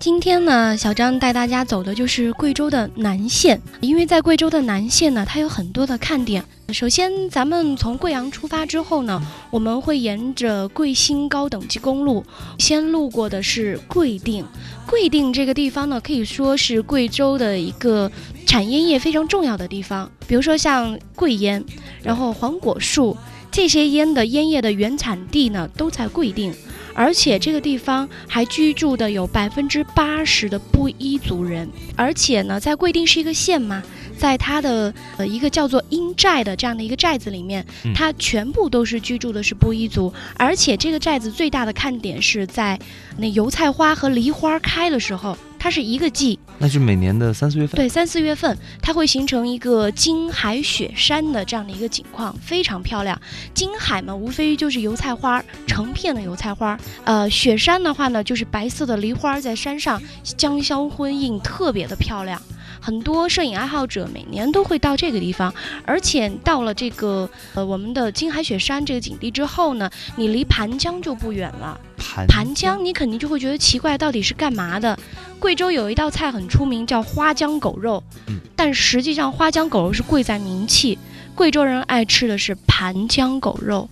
[0.00, 6.44] 今天呢，小张带大家走的就是贵州的南线，因为在贵州的南线呢，它有很多的看点。
[6.72, 12.24] 首先，咱们从贵阳出发之后呢，我们会沿着贵新高等级公路，
[12.60, 14.46] 先路过的是贵定。
[14.86, 18.08] 贵定这个地方呢，可以说是贵州的一个
[18.46, 21.64] 产烟业非常重要的地方，比如说像贵烟，
[22.04, 23.16] 然后黄果树
[23.50, 26.54] 这些烟的烟叶的原产地呢，都在贵定。
[26.98, 33.80] 而且这个地方还居住的有百分之八十的布依族人，而且呢，在贵定是一个县嘛，
[34.18, 42.76] 在它的呃一个叫做英寨的这样的一个寨子里面，它全部都是居住的是布依族，而且这个寨子最大的看点是在
[43.16, 45.38] 那油菜花和梨花开的时候。
[45.58, 47.76] 它是一个季，那是每年的三四月份。
[47.76, 53.20] 对，三四月份它会形成一个金海雪山的这样的一个景况，非常漂亮。
[53.52, 56.78] 金海嘛，无非就是油菜花，成片的油菜花。
[57.04, 60.00] 呃，雪山的话呢，就是白色的梨花在山上
[60.36, 62.40] 将相辉映，特别的漂亮。
[62.80, 65.52] 很多摄影爱好者每年都会到这个地方，
[65.84, 71.78] 而且到了这个呃我们的金海雪山这个景地之后呢，你离盘江就不远了。
[71.96, 74.98] 盘盘江，你肯定就会觉得奇怪，到底是干嘛的？
[75.38, 78.02] 贵州有一道菜很出名，叫花江狗肉。
[78.26, 80.98] 嗯，但实际上花江狗肉是贵在名气，
[81.34, 83.88] 贵州人爱吃的是盘江狗肉。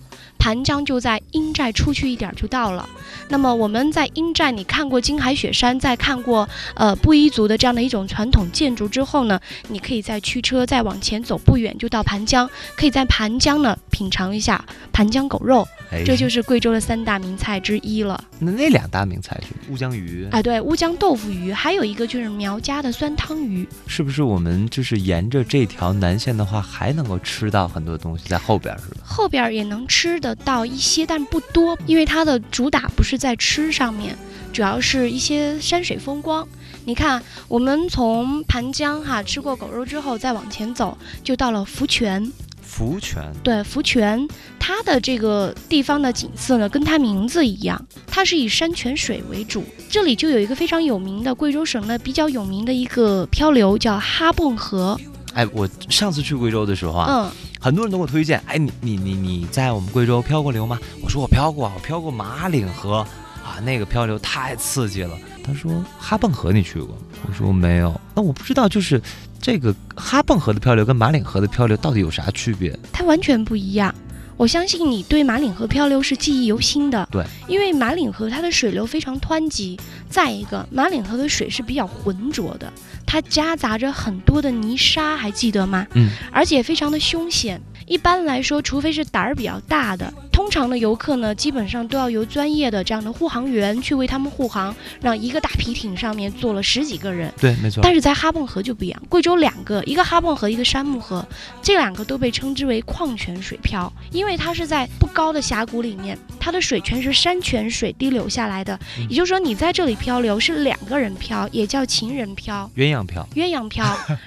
[0.47, 2.87] 盘江就在阴寨出去一点就到了。
[3.27, 9.37] 那么我们在阴寨，你看过金海雪山，再看过呃布依族的这样的一种传统建筑之后呢，
[9.67, 15.67] 你可以再驱车再往前走不远就到盘江，可以在盘江呢品尝一下盘江狗肉。
[16.05, 18.21] 这就是贵州的三大名菜之一了。
[18.39, 23.65] 那那两大名菜是乌江鱼，啊，对，乌江豆腐鱼，还有一个就是苗家的酸汤鱼。
[23.85, 29.01] 是不是我们就是沿着这条南线的话，还能够吃到很多东西在后边，是吧？
[29.05, 34.17] 后边也能吃得到一些，但不多，因为它的主打不是在吃上面，
[34.53, 36.47] 主要是一些山水风光。
[36.85, 42.31] 你看，我们从盘江哈吃过狗肉之后，再往前走，就到了福泉。
[42.61, 44.27] 福泉对福泉，
[44.59, 49.63] 它的这个地方的景色呢，跟它名字一样，它是以山泉水为主。
[49.89, 54.99] 这里就有一个非常有名的贵州省的比较有名的一个漂流，叫哈泵河。
[55.37, 57.31] 哎，我上次去贵州的时候啊，嗯，
[57.61, 58.41] 很多人都给我推荐。
[58.47, 60.79] 哎，你你你你在我们贵州漂过流吗？
[61.03, 63.05] 我说我漂过，我漂过马岭河
[63.45, 65.15] 啊，那个漂流太刺激了。
[65.43, 66.97] 他说哈泵河你去过？
[67.27, 68.01] 我说没有。
[68.15, 68.99] 那我不知道，就是。
[69.39, 72.77] 这个哈泵河的漂流跟马岭河的漂流到底有啥区别？
[72.91, 73.93] 它完全不一样。
[74.37, 77.07] 我相信你对马岭河漂流是记忆犹新的。
[77.11, 79.77] 对，因为马岭河它的水流非常湍急，
[80.09, 82.71] 再一个马岭河的水是比较浑浊的，
[83.05, 85.85] 它夹杂着很多的泥沙，还记得吗？
[85.95, 86.11] 嗯。
[86.31, 87.59] 而且非常的凶险。
[87.87, 90.13] 一般来说，除非是胆儿比较大的。
[90.37, 97.33] 通常的游客呢，基本上都要由专业的这样的护航员去为他们护航，让一个大皮艇上面坐了十几个人。
[97.41, 97.81] 对，没错。
[97.81, 101.27] 但是在哈泵河就不一样，贵州两个，一个哈泵河，一个山木河，
[101.59, 108.79] 这两个都被称之为矿泉水漂，因为它是在不高的峡谷里面，它的水全是山泉水滴流下来的。
[109.09, 113.83] 也就是说，你在这里漂流是两个人漂，也叫情人漂、鸳鸯漂、鸳鸯漂，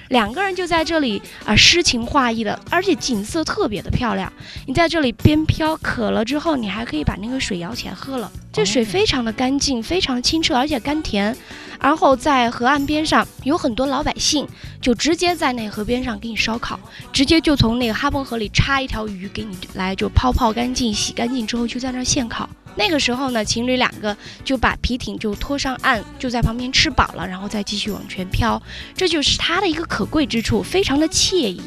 [0.09, 4.31] 两个人就在这里啊诗情画意的，而且景色特别的漂亮。
[4.67, 6.00] 你在这里边漂可。
[6.01, 8.31] 渴了之后，你还可以把那个水舀起来喝了。
[8.51, 11.37] 这水非常的干净，非常清澈，而且甘甜。
[11.79, 14.47] 然后在河岸边上有很多老百姓，
[14.81, 16.79] 就直接在那河边上给你烧烤，
[17.13, 22.49] 直接就从那个哈泵河里插一条鱼给你来，就泡泡干净、洗干净之后就在那儿现烤。
[22.75, 28.59] 那个时候呢，情侣两个就把皮艇就拖上岸，就在旁边吃饱了，然后再继续往前漂。
[28.95, 31.61] 这就是它的一个可贵之处，非常的惬意。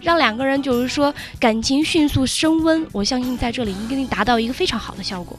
[0.00, 5.36] 让两个人就是说感情迅速升温，我相信在这里一定达到一个非常好的效果。